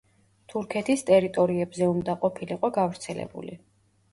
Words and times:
თურქეთის 0.53 1.03
ტერიტორიებზე 1.09 1.91
უნდა 1.91 2.15
ყოფილიყო 2.25 2.73
გავრცელებული. 2.79 3.55